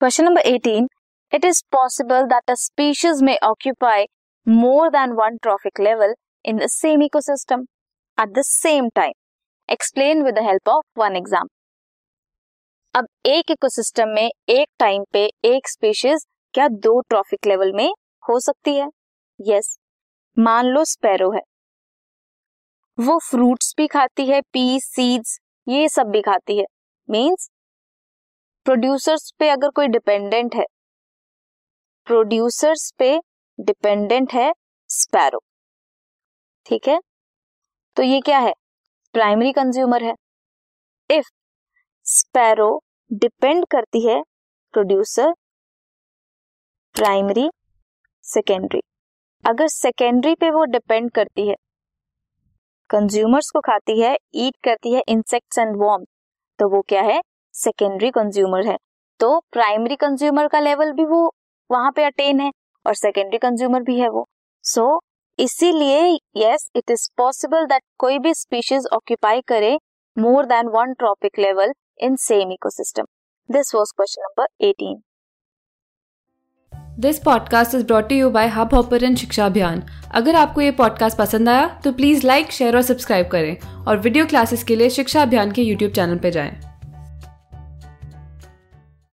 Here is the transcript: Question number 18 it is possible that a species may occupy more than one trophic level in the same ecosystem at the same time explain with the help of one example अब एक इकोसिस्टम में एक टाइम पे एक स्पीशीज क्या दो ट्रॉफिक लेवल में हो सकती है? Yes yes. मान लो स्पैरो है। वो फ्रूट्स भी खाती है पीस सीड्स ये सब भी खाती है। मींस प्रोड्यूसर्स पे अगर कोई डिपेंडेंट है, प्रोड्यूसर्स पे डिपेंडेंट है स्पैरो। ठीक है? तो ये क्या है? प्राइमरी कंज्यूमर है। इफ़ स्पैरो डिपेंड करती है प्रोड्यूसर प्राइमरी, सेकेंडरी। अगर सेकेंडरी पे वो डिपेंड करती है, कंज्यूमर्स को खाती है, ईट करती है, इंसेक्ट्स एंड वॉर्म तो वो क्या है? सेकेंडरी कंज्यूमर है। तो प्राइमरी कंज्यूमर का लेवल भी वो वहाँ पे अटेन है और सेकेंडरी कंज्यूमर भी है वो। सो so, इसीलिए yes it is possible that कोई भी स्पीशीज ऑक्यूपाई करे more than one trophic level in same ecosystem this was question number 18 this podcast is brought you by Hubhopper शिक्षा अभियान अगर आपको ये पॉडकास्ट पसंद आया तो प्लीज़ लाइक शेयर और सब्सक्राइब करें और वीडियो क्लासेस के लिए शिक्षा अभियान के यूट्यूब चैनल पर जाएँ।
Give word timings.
Question 0.00 0.24
number 0.24 0.42
18 0.42 0.86
it 1.34 1.44
is 1.44 1.62
possible 1.72 2.22
that 2.22 2.50
a 2.50 2.54
species 2.54 3.22
may 3.22 3.36
occupy 3.36 4.04
more 4.48 4.88
than 4.90 5.12
one 5.12 5.36
trophic 5.36 5.80
level 5.80 6.14
in 6.44 6.58
the 6.58 6.66
same 6.66 7.02
ecosystem 7.02 7.64
at 8.20 8.28
the 8.28 8.42
same 8.42 8.88
time 8.88 9.12
explain 9.68 10.22
with 10.22 10.34
the 10.34 10.38
help 10.38 10.68
of 10.68 11.00
one 11.00 11.16
example 11.16 13.00
अब 13.00 13.08
एक 13.26 13.50
इकोसिस्टम 13.50 14.08
में 14.08 14.30
एक 14.48 14.66
टाइम 14.78 15.04
पे 15.12 15.30
एक 15.44 15.68
स्पीशीज 15.68 16.26
क्या 16.54 16.68
दो 16.68 17.00
ट्रॉफिक 17.00 17.46
लेवल 17.46 17.72
में 17.72 17.92
हो 18.28 18.40
सकती 18.40 18.76
है? 18.76 18.88
Yes 19.40 19.76
yes. 19.76 20.44
मान 20.44 20.66
लो 20.66 20.84
स्पैरो 20.84 21.30
है। 21.30 21.42
वो 22.98 23.18
फ्रूट्स 23.18 23.74
भी 23.76 23.86
खाती 23.86 24.26
है 24.26 24.40
पीस 24.40 24.84
सीड्स 24.84 25.38
ये 25.68 25.88
सब 25.88 26.06
भी 26.06 26.22
खाती 26.22 26.58
है। 26.58 26.64
मींस 27.10 27.50
प्रोड्यूसर्स 28.66 29.30
पे 29.38 29.48
अगर 29.48 29.70
कोई 29.70 29.88
डिपेंडेंट 29.88 30.54
है, 30.54 30.64
प्रोड्यूसर्स 32.06 32.90
पे 32.98 33.08
डिपेंडेंट 33.58 34.32
है 34.32 34.52
स्पैरो। 34.90 35.40
ठीक 36.66 36.88
है? 36.88 36.98
तो 37.96 38.02
ये 38.02 38.20
क्या 38.20 38.38
है? 38.38 38.52
प्राइमरी 39.14 39.52
कंज्यूमर 39.52 40.04
है। 40.04 40.14
इफ़ 41.10 41.30
स्पैरो 42.06 42.68
डिपेंड 43.10 43.64
करती 43.66 44.06
है 44.06 44.20
प्रोड्यूसर 44.74 45.32
प्राइमरी, 46.94 47.48
सेकेंडरी। 48.24 48.80
अगर 49.44 49.68
सेकेंडरी 49.68 50.34
पे 50.34 50.50
वो 50.50 50.64
डिपेंड 50.66 51.10
करती 51.10 51.48
है, 51.48 51.54
कंज्यूमर्स 52.90 53.50
को 53.50 53.60
खाती 53.60 54.00
है, 54.00 54.16
ईट 54.34 54.56
करती 54.64 54.92
है, 54.94 55.02
इंसेक्ट्स 55.08 55.58
एंड 55.58 55.76
वॉर्म 55.76 56.04
तो 56.58 56.68
वो 56.68 56.82
क्या 56.88 57.02
है? 57.02 57.20
सेकेंडरी 57.54 58.10
कंज्यूमर 58.10 58.66
है। 58.66 58.76
तो 59.20 59.40
प्राइमरी 59.52 59.96
कंज्यूमर 59.96 60.48
का 60.48 60.60
लेवल 60.60 60.92
भी 60.92 61.04
वो 61.04 61.34
वहाँ 61.70 61.92
पे 61.96 62.04
अटेन 62.04 62.40
है 62.40 62.52
और 62.86 62.94
सेकेंडरी 62.94 63.38
कंज्यूमर 63.38 63.82
भी 63.82 64.00
है 64.00 64.08
वो। 64.08 64.28
सो 64.62 64.96
so, 64.96 65.00
इसीलिए 65.38 66.18
yes 66.36 66.70
it 66.76 66.90
is 66.90 67.08
possible 67.16 67.64
that 67.64 67.82
कोई 67.98 68.18
भी 68.18 68.34
स्पीशीज 68.34 68.86
ऑक्यूपाई 68.92 69.40
करे 69.40 69.78
more 70.18 70.44
than 70.44 70.68
one 70.68 70.92
trophic 70.92 71.38
level 71.38 71.72
in 72.00 72.16
same 72.16 72.52
ecosystem 72.52 73.04
this 73.50 73.74
was 73.74 73.92
question 73.96 74.22
number 74.22 74.66
18 74.66 74.96
this 77.00 77.18
podcast 77.18 77.74
is 77.74 77.86
brought 77.86 78.12
you 78.12 78.30
by 78.30 78.48
Hubhopper 78.74 79.14
शिक्षा 79.14 79.46
अभियान 79.46 79.82
अगर 80.14 80.34
आपको 80.34 80.60
ये 80.60 80.70
पॉडकास्ट 80.70 81.18
पसंद 81.18 81.48
आया 81.48 81.80
तो 81.84 81.92
प्लीज़ 81.92 82.26
लाइक 82.26 82.50
शेयर 82.52 82.76
और 82.76 82.82
सब्सक्राइब 82.82 83.28
करें 83.28 83.84
और 83.86 83.98
वीडियो 83.98 84.26
क्लासेस 84.26 84.64
के 84.64 84.76
लिए 84.76 84.90
शिक्षा 84.90 85.22
अभियान 85.22 85.52
के 85.52 85.62
यूट्यूब 85.62 85.92
चैनल 85.92 86.18
पर 86.18 86.30
जाएँ। 86.30 86.69